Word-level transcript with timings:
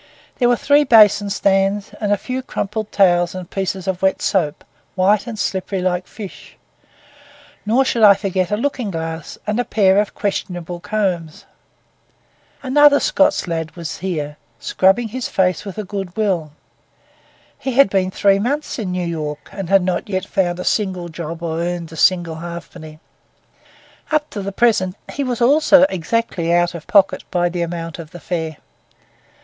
There 0.39 0.49
were 0.49 0.55
three 0.55 0.83
basin 0.83 1.29
stands, 1.29 1.91
and 2.01 2.11
a 2.11 2.17
few 2.17 2.41
crumpled 2.41 2.91
towels 2.91 3.35
and 3.35 3.47
pieces 3.47 3.87
of 3.87 4.01
wet 4.01 4.19
soap, 4.19 4.63
white 4.95 5.27
and 5.27 5.37
slippery 5.37 5.79
like 5.79 6.07
fish; 6.07 6.57
nor 7.67 7.85
should 7.85 8.01
I 8.01 8.15
forget 8.15 8.49
a 8.49 8.57
looking 8.57 8.89
glass 8.89 9.37
and 9.45 9.59
a 9.59 9.63
pair 9.63 9.99
of 9.99 10.15
questionable 10.15 10.79
combs. 10.79 11.45
Another 12.63 12.99
Scots 12.99 13.47
lad 13.47 13.75
was 13.75 13.97
here, 13.99 14.37
scrubbing 14.59 15.09
his 15.09 15.27
face 15.27 15.65
with 15.65 15.77
a 15.77 15.83
good 15.83 16.17
will. 16.17 16.51
He 17.59 17.73
had 17.73 17.87
been 17.91 18.09
three 18.09 18.39
months 18.39 18.79
in 18.79 18.91
New 18.91 19.05
York 19.05 19.49
and 19.51 19.69
had 19.69 19.83
not 19.83 20.09
yet 20.09 20.25
found 20.25 20.59
a 20.59 20.63
single 20.63 21.09
job 21.09 21.41
nor 21.43 21.59
earned 21.59 21.91
a 21.91 21.95
single 21.95 22.37
halfpenny. 22.37 22.99
Up 24.11 24.27
to 24.31 24.41
the 24.41 24.51
present, 24.51 24.95
he 25.13 25.23
also 25.23 25.53
was 25.81 25.85
exactly 25.91 26.51
out 26.51 26.73
of 26.73 26.87
pocket 26.87 27.23
by 27.29 27.49
the 27.49 27.61
amount 27.61 27.99
of 27.99 28.09
the 28.09 28.19
fare. 28.19 28.57